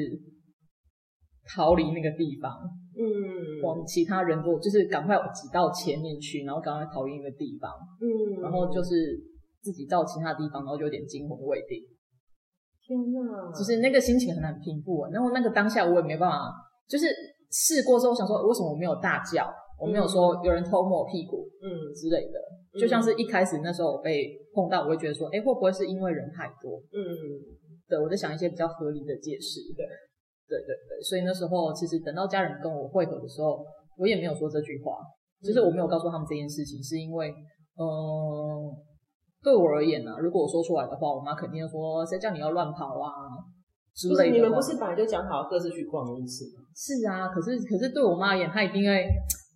[1.47, 2.51] 逃离那个地方。
[2.95, 3.01] 嗯，
[3.63, 7.71] 往其他人多就是赶快挤到前面去，然后赶快逃离那个地方。
[7.99, 9.17] 嗯，然后就是
[9.61, 11.81] 自己到其他地方，然后就有点惊魂未定。
[12.85, 13.51] 天哪！
[13.51, 15.07] 就是那个心情很难平复。
[15.11, 16.53] 然后那个当下我也没办法，
[16.87, 17.07] 就是
[17.49, 19.51] 试过之后想说，为什么我没有大叫？
[19.83, 22.39] 我没有说有人偷摸我屁股，嗯之类的。
[22.79, 26.79] 就像是一开始那时候我被碰到，我会觉得说，哎，会不会是因为人太多？
[26.91, 26.99] 嗯，
[27.87, 29.59] 对，我在想一些比较合理的解释。
[29.75, 29.85] 对。
[30.45, 33.65] 对对对，所以那时候其实等到家人跟我会合的时候，
[33.97, 34.99] 我也没有说这句话，
[35.41, 37.33] 就是我没有告诉他们这件事情，是因为，
[37.79, 38.75] 嗯、呃，
[39.41, 43.09] 对我而言呢、啊，如果我说出来的话，我妈肯定说谁叫你要乱跑啊
[43.95, 44.35] 之类的。
[44.35, 46.61] 你们不是本来就讲好各自去逛的意思吗？
[46.75, 49.07] 是啊，可是可是对我妈而言，她一定会，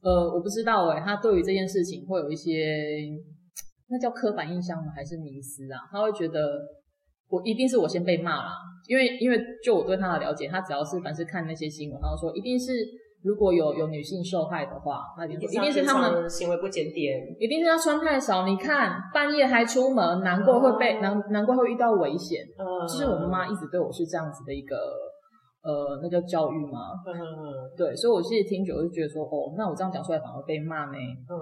[0.01, 2.55] 呃，我不知道诶，他对于这件事情会有一些，
[3.89, 4.91] 那叫刻板印象吗？
[4.95, 5.79] 还是迷思啊？
[5.91, 6.41] 他会觉得。
[7.29, 8.53] 我一定是我先被骂啦，
[8.87, 12.71] 因为因为就我对他的了解，他只要是凡是看那些新闻，然后说一定是
[13.21, 18.47] 如果有有女性受害的话，那一定一定是他们行为不检点，一定是他穿太少。
[18.47, 22.45] 你看半夜还出门，难怪会被难难怪会遇到危险。
[22.57, 24.77] 嗯，就是我妈妈一直对我是这样子的一个
[25.63, 26.93] 呃，那叫教育吗？
[27.05, 30.97] 嗯嗯，对，所以我其实听久就觉得说，哦，那我这样讲出来反而被骂呢。
[31.29, 31.35] 嗯，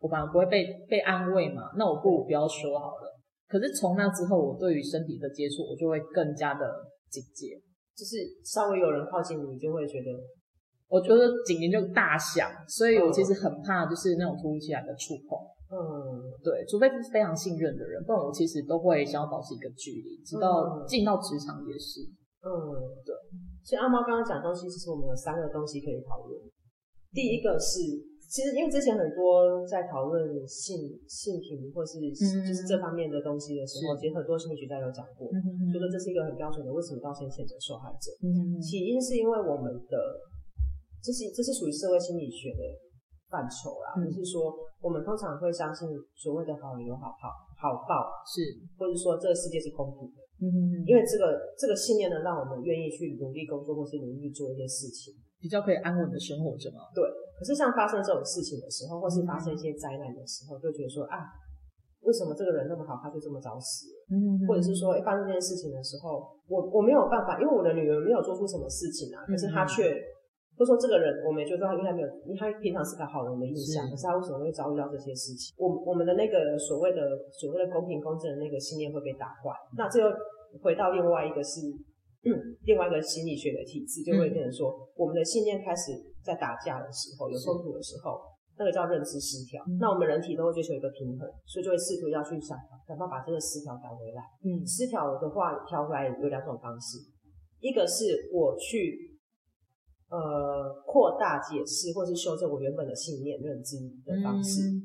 [0.00, 3.12] 我反而不会被被安慰嘛，那我不如不要说好了。
[3.48, 6.66] 可是从那之后，我对于身体的接触，我就会更加的
[7.10, 7.54] 警戒，
[7.94, 10.10] 就是稍微有人靠近你，就会觉得，
[10.88, 15.38] 我觉得警铃就大响，所以我其实很怕，就是那种突如其来的触碰。
[15.68, 15.78] 嗯，
[16.42, 22.02] 对，除非是非常信任的人，不然我其实都会想要保持一个距离，直到进到职场也是。
[22.42, 22.50] 嗯，
[23.04, 23.14] 对。
[23.66, 26.38] 所以阿猫刚刚讲的东西，其实我们有三个东西可以讨论。
[27.10, 28.14] 第一个是。
[28.26, 36.72] 其实，因为之前很多在讨论性性平或是就是这方面的东西的时候，嗯、其实很多心理学家有讲过，嗯、觉得这是一个很标准的。
[36.74, 38.10] 为什么要先谴责受害者？
[38.26, 39.94] 嗯、起因是因为我们的
[40.98, 42.66] 这是这是属于社会心理学的
[43.30, 45.86] 范畴啦，就、嗯、是说我们通常会相信
[46.18, 48.42] 所谓的好人有好报，好报是，
[48.74, 50.25] 或者说这个世界是公平的。
[50.40, 56.88] 嗯，因为这个这个信念呢，让我们愿意去努力工作，或是努力做一些事情，比较可以安稳的生活着嘛。
[56.94, 57.04] 对。
[57.38, 61.28] 可是像发生这种事情的时候，或是发生一些灾难的时候，就觉得说啊，
[62.00, 64.16] 为什么这个人那么好，他就这么早死了？
[64.16, 69.92] 嗯，或者是说，一发生这件事情的时候，我我没有办法，因为我的女儿没有做出什么事情啊，可是她却，
[70.56, 75.54] 或者说这个人，我们也觉得他应该没有，因为他平常是个好人的印象，可是他为什么会遭遇到这些事情？
[75.58, 79.52] 我我们的那个所谓的所谓的公平公正的那个信念会被打坏。
[79.76, 80.10] 那这又
[80.62, 81.60] 回到另外一个是。
[82.26, 88.18] 嗯，另外一个心理学的体制就会变成说，嗯、我们的信念开始在打架的时候，有冲突的时候，
[88.58, 89.62] 那个叫认知失调。
[89.68, 94.26] 嗯、那我们人体都会追求一个平衡，所以就会试图要去想想办法把这个失调调回来。
[94.42, 96.98] 嗯，失调的话调回来有两种方式，
[97.60, 99.15] 一个是我去
[100.10, 104.82] 呃扩大解释或是修正我原本的信念认知的方式，嗯、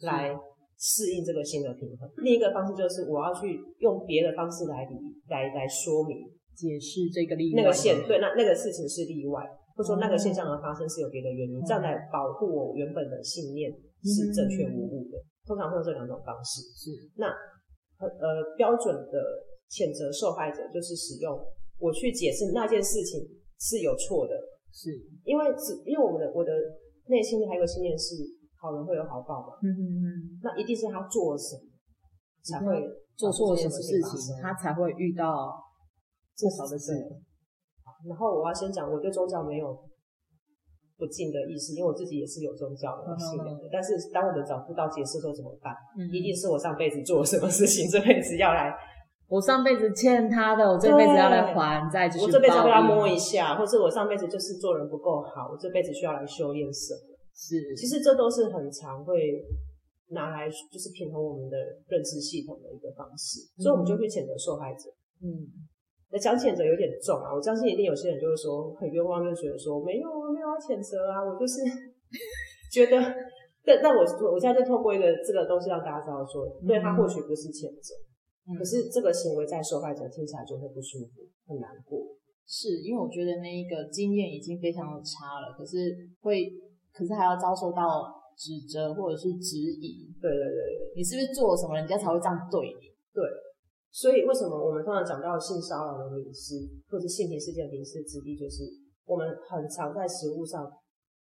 [0.00, 0.34] 来
[0.78, 2.08] 适应这个新的平衡。
[2.18, 4.96] 另一个方式就是我要去用别的方式来理
[5.28, 6.16] 来来说明。
[6.58, 13.70] 解释这个例外，那个现对，那那个事情是例外，或者说那个现象的发生是有别的原因，嗯、这样来保护我原本的信念
[14.02, 15.16] 是正确无误的。
[15.18, 16.62] 嗯、通常会有这两种方式。
[16.74, 17.30] 是那
[18.02, 19.22] 呃标准的
[19.70, 21.38] 谴责受害者就是使用
[21.78, 23.22] 我去解释那件事情
[23.58, 24.34] 是有错的，
[24.72, 24.90] 是
[25.24, 26.50] 因为只因为我们的我的
[27.06, 28.16] 内心还有个信念是
[28.56, 29.58] 好人会有好报嘛。
[29.62, 31.62] 嗯嗯嗯，那一定是他做了什么
[32.42, 32.80] 才会
[33.16, 35.64] 做错什么事情，他才会遇到。
[36.38, 36.94] 至少的事，
[38.06, 39.74] 然后我要先讲，我对宗教没有
[40.96, 43.68] 不敬的意思，因为我自己也是有宗教的信仰的。
[43.72, 45.74] 但是当我们找不到解释，说怎么办？
[45.98, 48.70] 嗯、一定是我上辈子做了什么事情，这辈子要来，
[49.28, 57.14] 我上辈子欠他的，我这辈子要来还债，对我这辈子要他摸一下，或者我上辈子就是做人不够好，我这辈子需要来修炼什么？
[57.34, 59.44] 是，其实这都是很常会
[60.10, 64.88] 拿来就是平衡我们的认知系统的一个方式，嗯、所以我们就会谴责受害者。
[65.22, 65.46] 嗯。
[66.10, 71.60] 那讲谴责有点重啊，我相信一定有些人就会说很冤枉，就觉得说没有啊没有要谴责啊，我就是
[72.72, 72.96] 觉得，
[73.62, 74.00] 但但我
[74.32, 78.07] 我现在就透过一个这个东西让大家知道说，对他或许不是谴责，嗯、
[78.56, 82.00] 可是这个行为在受害者听起来就会不舒服，很难过。
[82.46, 86.48] 是因为我觉得那一个经验已经非常的差了，可是会，
[86.92, 90.08] 可是还要遭受到指责或者是质疑。
[90.20, 92.88] 对对对对，你是不是做了什么，人家才会这样对你？
[93.12, 93.22] 对。
[93.90, 98.64] 所以，为什么我们通常讲到性骚扰的民事，或者性平事件的民事之地，就是
[99.06, 100.70] 我们很常在实物上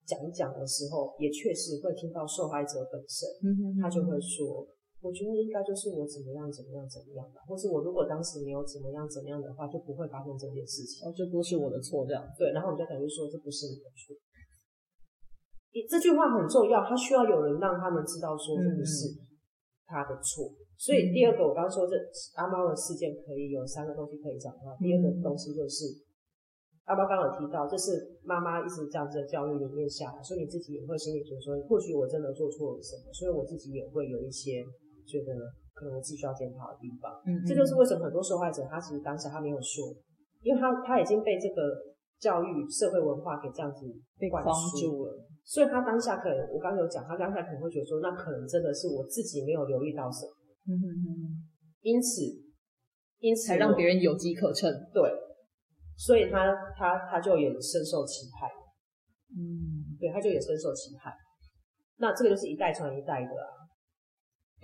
[0.05, 4.65] 讲一讲的时候，也确实会听到受害者本身，嗯哼嗯哼，他就会说
[5.05, 14.17] ：“我觉得应该就是我怎么样怎么样怎么样吧，或是我如果当时没有怎么样怎么样的话，就不会发生这件事情，哦，这不是我的错这样。”对，然后我们就等于说这不是你的错。
[15.87, 19.13] 这句话很重要，他需要有人让他们知道说这不是
[19.85, 20.49] 他的错。
[20.49, 21.95] 嗯所以第二个，我刚刚说这
[22.35, 25.85] 阿猫的事件可以有三个东西可以讲的话，第二个东西就是
[26.83, 34.65] 阿猫刚刚有提到，这是妈妈一直这样子的教育里面下来，所以你自己也会心里觉得说，或许我真的做错了什么，所以我自己也会有一些
[35.05, 35.31] 觉得
[35.73, 37.21] 可能我自己需要检讨的地方。
[37.25, 39.93] 嗯，这就是为什么很多受害者他其实当下他没有说，
[40.41, 43.85] 因为他他已经被这个教育社会文化给这样子
[44.17, 50.31] 被灌输了，所以他当下可能我刚刚有讲，他当下可能会觉得说，那可能真的是我自己没有留意到什么。
[50.67, 51.11] 嗯哼哼，
[51.81, 52.21] 因此，
[53.19, 54.71] 因此才让别人有机可乘。
[54.93, 55.11] 对，
[55.97, 58.49] 所以他他他就也深受其害。
[59.35, 61.13] 嗯，对，他就也深受其害。
[61.97, 63.64] 那这个就是一代传一代的啊。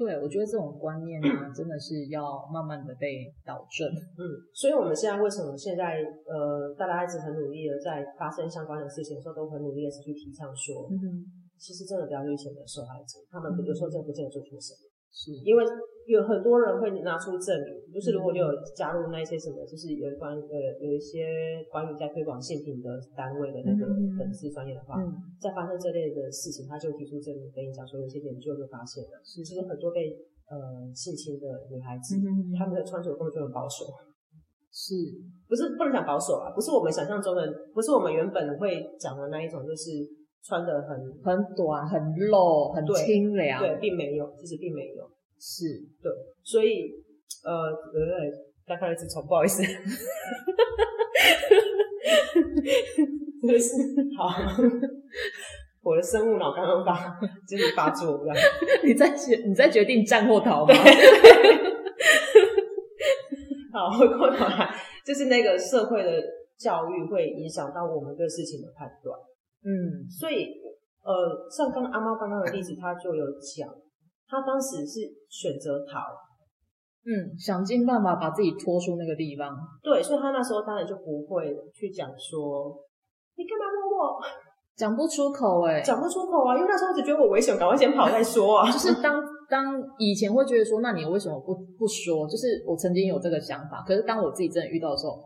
[0.02, 3.86] 对，我觉得这种观念啊，真的是要慢慢的被导正。
[4.18, 11.22] 嗯，所以我们现在为什么现在呃，大家一直很努力的在发生相关的事情的时候，都很努力的去提倡说，嗯，
[11.62, 14.90] 其实真的不要去谴责受害者，他们有时候真的不见得做错什么。
[15.14, 15.62] 是因为
[16.06, 23.86] 有很多人会拿出证明，就是如果你有加入那些什么，就是有关呃有一些关于在推广性品的单位的那个
[24.18, 30.12] 粉丝专业的话，嗯、在发生这类的事情，他就提出证明跟你讲说，有些研究就发现了，是其实很多被
[30.50, 33.86] 呃性侵的女孩子，嗯、他们的穿着根本就很保守，
[34.72, 34.96] 是。
[35.52, 36.50] 不是不能讲保守啊？
[36.56, 39.92] 不是我们想象中的，不是我们原本会讲的那一种，就是
[40.42, 45.04] 穿的很很短、很露、很清凉，对，并没有，其实并没有。
[45.44, 45.66] 是
[46.04, 46.12] 对，
[46.44, 46.94] 所以
[47.44, 48.32] 呃，对对对，
[48.68, 49.64] 刚开始从不好意思，
[53.42, 53.74] 真的是
[54.16, 54.30] 好，
[55.82, 58.38] 我的生物脑刚刚发就是发作，这样，
[58.86, 60.76] 你在决你在决定战或逃吗？
[63.74, 64.70] 好，回过头来，
[65.04, 66.22] 就是那个社会的
[66.56, 69.18] 教育会影响到我们对事情的判断，
[69.66, 70.54] 嗯，所以
[71.02, 73.68] 呃，像刚刚阿猫刚刚的例子，他就有讲。
[74.32, 76.00] 他当时是选择逃，
[77.04, 79.52] 嗯，想尽办法把自己拖出那个地方。
[79.84, 82.72] 对，所以他那时候当然就不会去讲说，
[83.36, 84.22] 你干嘛摸我？
[84.78, 88.72] 讲不出口哎、欸，讲不出口啊，因为那时候只觉得我危险，赶快先跑再说啊。
[88.72, 92.26] 就是当 当以前会觉得说，那你为什么不不说？
[92.26, 95.20] 就是我曾经有这个想法，可是当我自己真的遇到的时候，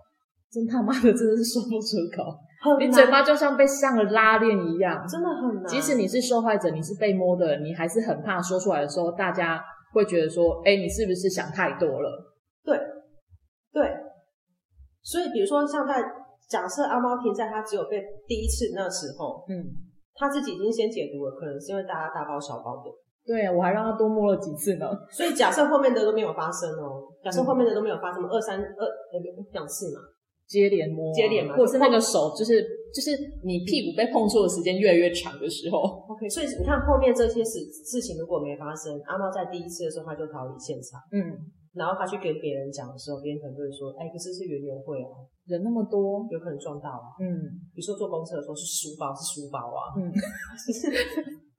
[0.51, 2.33] 真他妈的真的是说不出口。
[2.79, 5.65] 你嘴巴就像被上了拉链一样，真的很难。
[5.65, 12.33] 即使你是受害者，你是被摸的，你还是很怕说出来的时候，大家会觉得说：“哎，你是不是想太多了？”
[12.65, 12.77] 对，
[13.71, 13.89] 对。
[15.03, 16.03] 所以，比如说，像在
[16.49, 19.63] 假设阿猫停在他只有被第一次那时候，嗯，
[20.15, 22.89] 他自己已经先解读了，可能是因为大家大包小包的。
[23.25, 24.85] 对，我还让他多摸了几次呢。
[25.11, 28.87] 所以，假设后面的都没有发生哦，假设后面的都没有发生，二三二
[29.51, 30.01] 两次嘛。
[30.47, 32.61] 接连摸，接连嘛，或者是那个手，就是
[32.93, 33.11] 就是
[33.43, 36.05] 你屁股被碰触的时间越来越长的时候。
[36.09, 41.33] OK，所以你看后面这些事事情如果没发生，阿猫在第一次的时候他就逃离现场，嗯，
[41.73, 47.25] 然后他去跟别人讲的时候，别人可能就会说，哎，可是是圆圆会啊，人那么多，有可能撞到啊，嗯，
[47.73, 50.13] 比如说坐公车的时候是书包是书包啊，嗯，
[50.61, 50.93] 就 是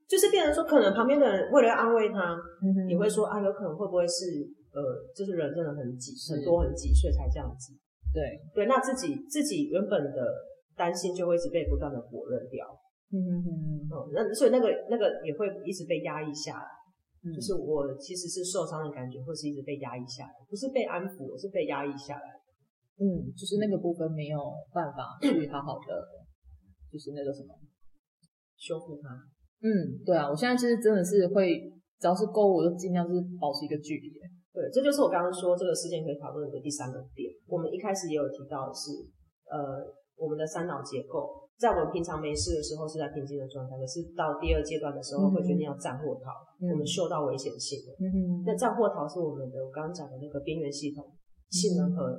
[0.06, 7.74] 就是变成说，可能旁边的人为了要安慰他，嗯，也会说啊，有可能会不会是呃，就是人真的很挤，很多很挤，所以才这样子。
[8.16, 8.40] 对。
[8.56, 10.24] 对，那自己自己原本的
[10.72, 12.64] 担心就会一直被不断的否认掉，
[13.12, 13.52] 嗯嗯嗯。
[13.84, 16.68] 嗯，那所以那个那个也会一直被压抑下来，
[17.20, 22.28] 嗯、就是我其实是受伤的感觉，或是一直被压抑下来，不是被安抚，我是被压抑下来，
[22.96, 24.40] 嗯，就是那个部分没有
[24.72, 25.92] 办法去好好的，
[26.90, 27.52] 就是那个什么
[28.56, 29.12] 修复它，
[29.60, 31.60] 嗯，对啊，我现在其实真的是会，
[32.00, 34.15] 只要是购物我，都尽量是保持一个距离。
[34.56, 37.28] 对，这就是我刚刚说这个事件可以讨论的第三个点。
[37.44, 38.88] 我们一开始也有提到的是，
[39.52, 39.84] 呃，
[40.16, 46.32] 我们的三脑结构，在我们平常没事的时候是在平静的状态，可是到第二阶段的时候会决定要战或逃。
[46.64, 47.92] 嗯、我们嗅到危险性了。
[48.00, 48.40] 嗯。
[48.48, 51.04] 那战或逃是我们的，我刚刚讲的那个边缘系统，
[51.50, 52.16] 性能和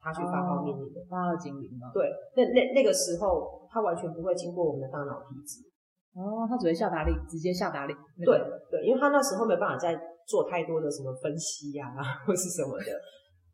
[0.00, 1.92] 他去发号命令的，发号警铃嘛。
[1.92, 5.60] 对，那那那个时候，他完全不会经过我们的大脑皮质。
[6.16, 7.94] 哦，他只会下达令，直接下达令。
[8.16, 8.32] 那个、
[8.70, 9.92] 对对，因为他那时候没办法再。
[10.28, 12.92] 做太多的什么分析呀、啊， 或是什么的，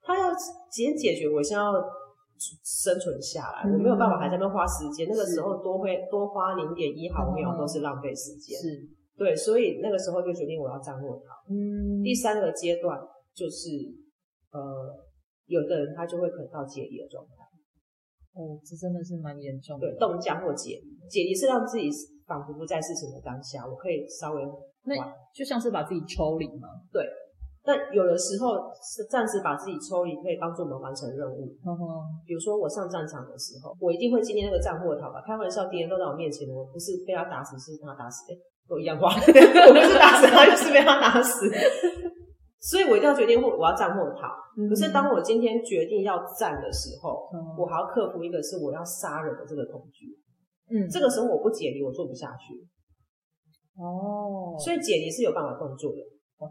[0.02, 0.34] 他要
[0.74, 1.72] 先解决我先要
[2.66, 8.58] 生存下来，嗯、我没有办法还在那花时间，那个时候多会多花零点一毫秒都是浪费时间。
[8.58, 8.82] 是，
[9.16, 11.30] 对，所以那个时候就决定我要战或逃。
[11.48, 12.98] 嗯，第三个阶段
[13.32, 13.70] 就是
[14.50, 14.60] 呃，
[15.46, 17.46] 有的人他就会可能到解离的状态。
[18.34, 19.86] 哦，这真的是蛮严重的。
[19.86, 21.88] 对，冻僵或解离，解离是让自己
[22.26, 24.42] 仿佛不在事情的当下，我可以稍微。
[24.84, 24.94] 那
[25.34, 26.68] 就像是把自己抽离嘛。
[26.92, 27.04] 对，
[27.64, 31.48] 但有的时候是暂时把自己抽离，可以帮助我们完成任务。
[31.64, 31.84] 嗯哼，
[32.26, 35.22] 比如说我上战场的时候，我一定会经历那个战或逃吧。
[35.26, 38.32] 开玩笑，敌人都在我面前，我不是被他打死，是他打死。
[38.32, 38.36] 哎，
[38.68, 41.50] 都一样话， 我不是打死他，就是被他打死。
[42.60, 44.28] 所以我一定要决定我我要战或逃。
[44.56, 50.06] 嗯、可是当我今天决定要战的时候，嗯、我还要克服一个是我要杀人的这个恐惧。
[50.70, 52.54] 嗯，这个时候我不解离，我做不下去。
[53.76, 55.98] 哦，所以解离是有办法动作的，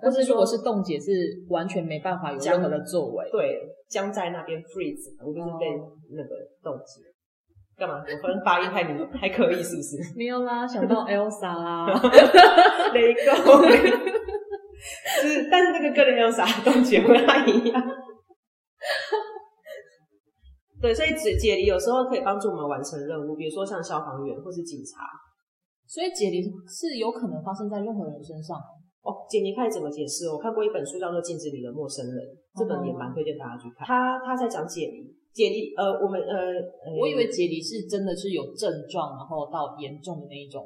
[0.01, 1.11] 但是如果是冻结，是
[1.49, 3.29] 完全没办法有任何的作为。
[3.31, 5.71] 对，僵在那边 freeze，我就是被
[6.11, 7.01] 那个冻结。
[7.75, 7.99] 干嘛？
[7.99, 9.97] 我可能发音太明，还可以是不是？
[10.15, 11.87] 没有啦，想到 Elsa 啦，
[12.93, 13.63] 雷公，
[15.21, 17.81] 是，但是那个跟 Elsa 冻结不太一样。
[20.81, 25.07] 对，所以解解离有时候可以帮助我们完成任务，比如说像消防员或是警察。
[25.93, 28.57] 所以解离是有可能发生在任何人身上。
[29.05, 30.25] 哦，解离开始怎么解释？
[30.31, 32.17] 我看过一本书叫做《镜子里的陌生人》，
[32.57, 33.85] 这本也蛮推荐大家去看。
[33.85, 40.65] 他他在讲解离，解离呃，我们呃，呃我以为解离是真的是有症状，然后到严重的那一种。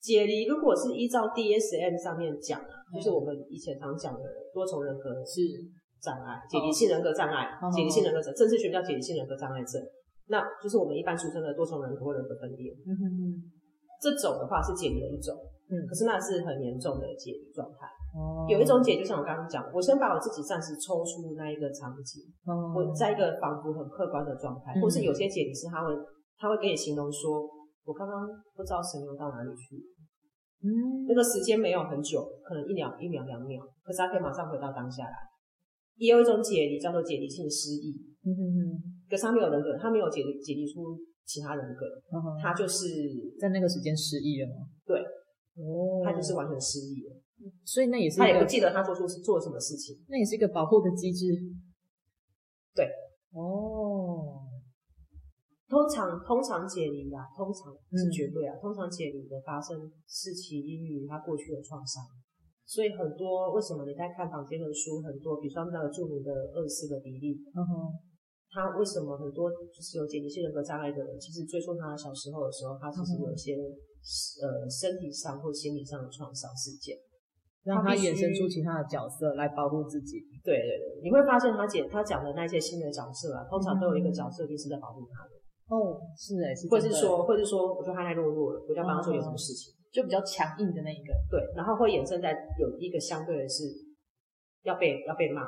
[0.00, 5.44] 解离如果是依照 DSM 上面讲啊，就是我们以前常讲的多重人格是
[6.00, 9.76] 障碍，解离性人格障碍，解离性人格症，正式学名叫解离性人格障碍症，
[10.32, 12.72] 那就是我们一般俗称的多重人格或人格分裂。
[12.86, 13.20] 嗯哼哼，
[14.00, 15.36] 这种的话是解离的一种。
[15.70, 17.86] 嗯，可是那是很严重的解离状态。
[18.10, 25.94] 哦，有一种解，就像我刚刚讲，我先把我自己暂时抽出那一个场景，哦，我在一个仿佛很客观的状态，嗯，或是有些解离是他会
[26.36, 27.46] 他会给你形容说，
[27.86, 29.78] 我刚刚不知道神游到哪里去，
[30.66, 35.14] 嗯，那个时间没有很久，可能一秒一秒两秒，可是他可以马上回到当下来。
[35.94, 37.94] 也有一种解离叫做解离性失忆，
[38.26, 38.58] 嗯哼哼，
[39.08, 42.86] 可是他没有人格，他没有解离解离出其他人格，嗯，他就是
[43.38, 44.66] 在那个时间失忆了吗？
[44.86, 45.00] 对。
[45.56, 47.12] 哦，他就是完全失忆了，
[47.66, 51.26] 所以那也是他也不记得他做出是做了什么事情，那也是一个保护的机制。
[52.72, 52.88] 对，
[53.32, 54.40] 哦，
[55.68, 62.04] 通常通常解离啊，通常是绝对啊，嗯、通常解离的发生是起因于他过去的创伤，
[62.64, 67.92] 所以很多为什么你在看坊间的书，很多比如说那个著名的二十四个比例，嗯哼，
[68.52, 73.56] 他为什么很多就是有解离性人格障碍的人，其实追溯他小时候的时候，他其实有一些。
[74.40, 76.96] 呃，身体上或心理上的创伤事件，
[77.64, 80.24] 让他衍生出其他的角色来保护自己。
[80.42, 85.36] 对对对，你会发现他讲他讲的那些新的角色啊，通常都有一个角色一直在保护他的。
[85.68, 86.66] 哦，是哎，是。
[86.68, 91.12] 或者是说，或者是说，我觉得他太懦弱了，我就要帮他做点什么事情，就比较强硬的那一个。
[91.28, 93.68] 对，然后会衍生在有一个相对的是
[94.62, 95.42] 要被要被骂，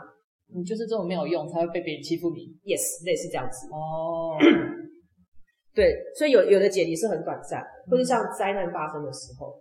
[0.55, 2.49] 你就是这种没有用，才会被别人欺负你。
[2.65, 3.69] Yes，类似这样子。
[3.73, 4.37] 哦。
[5.75, 9.57] 对，所以有有的解离是很短暂，或者像灾难发生的时候，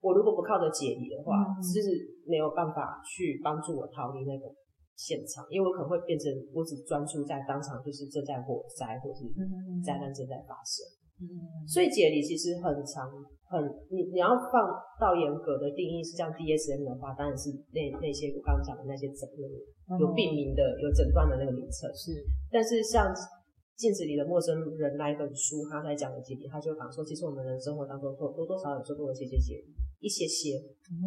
[0.00, 1.88] 我如果不靠着解离的话，嗯、就是
[2.28, 4.44] 没有办法去帮助我逃离那个
[4.94, 9.24] 现场，因为我可能会变成我只专注在当场，就是正在火灾或是
[9.80, 10.84] 灾难正在发生。
[11.20, 13.10] 嗯，所以解离其实很长，
[13.50, 14.70] 很你你要放
[15.00, 23.12] 到严格的定义是像 DSM 的话，当然是那那些我刚刚讲的那些诊断有病名的、有诊断的那个名称是，但是像。
[23.74, 30.54] 镜子里的陌生人那一本书，他在讲的解离，他就讲说，其实我们人生活当中多多多少少做过一些些解离，一些些。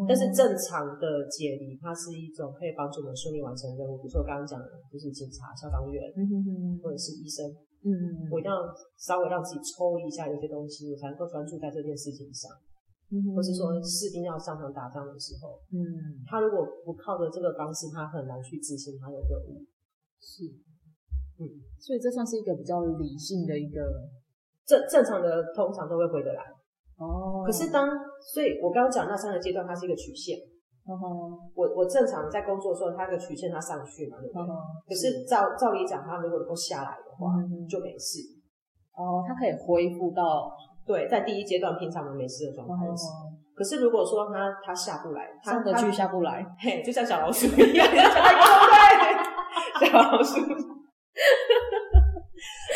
[0.09, 3.95] 但是正常的解离，它是一种可以帮助我们顺利完成任务。
[4.01, 6.03] 比如说我刚刚讲的，就是警察、消防员，
[6.83, 7.47] 或者是医生。
[7.85, 8.65] 嗯，我一定要
[8.97, 12.49] 稍微让自己抽一下有些东西，我才能够专注在这件事情上。
[13.13, 19.61] 嗯或是说士兵要上场打仗的时候，嗯，他如果不靠着这个方式，他很难去执行他的任务。
[20.19, 20.49] 是。
[21.37, 21.45] 嗯，
[21.77, 24.09] 所以这算是一个比较理性的一个
[24.65, 26.41] 正正常的，通常都会回得来
[26.97, 27.43] 哦。
[27.45, 27.87] 可是当，
[28.33, 30.39] 所以我刚刚讲那三个阶段，它是一个曲线。
[30.85, 34.45] 哦，我我正常在工作的时候，它一个曲线它上去嘛，对不对？
[34.87, 37.33] 可是照照理讲，它如果能够下来的话，
[37.67, 38.19] 就没事。
[38.93, 40.51] 哦，它可以恢复到
[40.85, 42.73] 对，在第一阶段平常的没事的状态。
[43.55, 47.97] 可是如果说它它下不来，上得去下不来， 嘿，就像小老鼠一样， 对，
[49.89, 50.39] 小老鼠。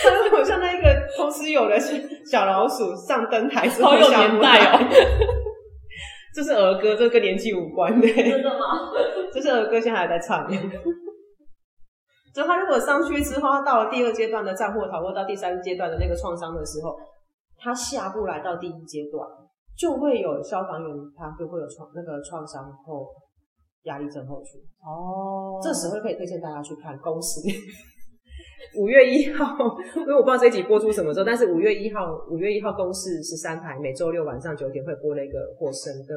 [0.01, 1.77] 他如果像那个公司有的
[2.25, 4.79] 小老鼠上灯台之后，好有年代哦。
[6.39, 8.07] 这是儿歌，这跟年纪无关的。
[8.07, 8.89] 真的吗？
[9.33, 10.47] 这是儿歌，现在还在唱。
[12.33, 16.97] 就他如果上去之后，他到了第二阶段的战或逃，或到第三阶段的那个创伤的时候，
[17.57, 19.27] 他下不来到第一阶段，
[19.77, 23.09] 就会有消防员，他就会有创那个创伤后
[23.83, 24.61] 压力症候群。
[24.81, 27.41] 哦，这时候可以推荐大家去看公司。
[28.77, 29.57] 五月一号，
[29.97, 36.13] 因为我不知道这一集播出什么时候，但是五月一号，五月一号公视十三台每周六晚上九点会播那个《火神的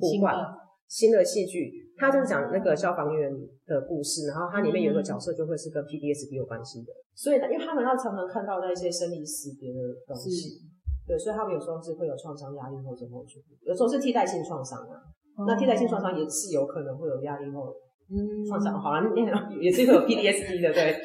[0.00, 0.34] 呼唤》
[0.88, 3.30] 新的戏剧，它就是讲那个消防员
[3.66, 10.58] 的故事，然后它里面有一个角色就会是跟 PDSD 有关系的，所以因为他们要常常看到那些生离死别的东西，
[11.06, 15.00] 对，所以他们有时候是会有创伤压力后症候群，有时候是替代性创伤啊，
[15.46, 17.72] 那替代性创伤也是有可能会有压力后。
[18.10, 19.02] 嗯，创伤好了，
[19.60, 21.02] 也是会有 PDSD 的，对。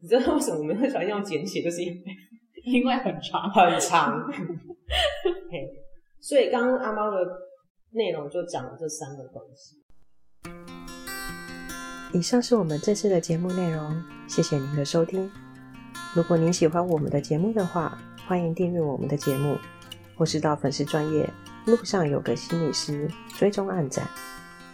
[0.00, 1.62] 你知道为什么我们会喜欢用简写？
[1.62, 2.02] 就是因为
[2.64, 4.20] 因为很长很长。
[5.50, 5.68] 嘿，
[6.20, 7.18] 所以刚刚阿猫的
[7.90, 9.76] 内容就讲了这三个东西。
[12.14, 15.30] 以上是我们这次的节目内容，谢谢您的收听。
[16.14, 19.58] 如果您喜欢我们的节目的话，欢迎订阅我们的节目，
[20.16, 21.28] 或是到粉丝专业
[21.66, 24.08] 路上有个心理师追踪暗赞。